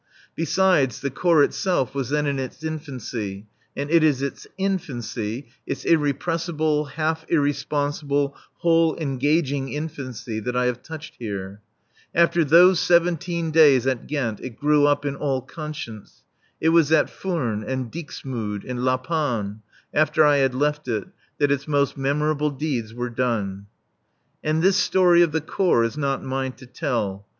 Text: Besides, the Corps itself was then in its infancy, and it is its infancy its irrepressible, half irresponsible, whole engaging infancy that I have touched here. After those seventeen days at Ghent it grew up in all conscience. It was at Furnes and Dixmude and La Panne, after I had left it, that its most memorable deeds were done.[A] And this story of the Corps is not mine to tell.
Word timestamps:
Besides, 0.33 0.99
the 1.01 1.11
Corps 1.11 1.43
itself 1.43 1.93
was 1.93 2.09
then 2.09 2.25
in 2.25 2.39
its 2.39 2.63
infancy, 2.63 3.45
and 3.77 3.91
it 3.91 4.03
is 4.03 4.23
its 4.23 4.47
infancy 4.57 5.49
its 5.67 5.85
irrepressible, 5.85 6.85
half 6.85 7.23
irresponsible, 7.29 8.35
whole 8.61 8.97
engaging 8.97 9.71
infancy 9.71 10.39
that 10.39 10.55
I 10.57 10.65
have 10.65 10.81
touched 10.81 11.17
here. 11.19 11.61
After 12.15 12.43
those 12.43 12.79
seventeen 12.79 13.51
days 13.51 13.85
at 13.85 14.07
Ghent 14.07 14.39
it 14.39 14.57
grew 14.57 14.87
up 14.87 15.05
in 15.05 15.15
all 15.15 15.39
conscience. 15.43 16.23
It 16.59 16.69
was 16.69 16.91
at 16.91 17.07
Furnes 17.07 17.63
and 17.67 17.91
Dixmude 17.91 18.65
and 18.67 18.83
La 18.83 18.97
Panne, 18.97 19.61
after 19.93 20.25
I 20.25 20.37
had 20.37 20.55
left 20.55 20.87
it, 20.87 21.05
that 21.37 21.51
its 21.51 21.67
most 21.67 21.95
memorable 21.95 22.49
deeds 22.49 22.91
were 22.91 23.11
done.[A] 23.11 23.67
And 24.49 24.63
this 24.63 24.77
story 24.77 25.21
of 25.21 25.31
the 25.31 25.41
Corps 25.41 25.83
is 25.83 25.95
not 25.95 26.23
mine 26.23 26.53
to 26.53 26.65
tell. 26.65 27.27